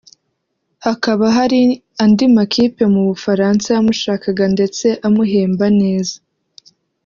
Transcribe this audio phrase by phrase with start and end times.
[0.85, 1.61] hakaba hari
[2.03, 6.15] andi makipe mu Bufaransa yamushakaga ndetse amuhemba neza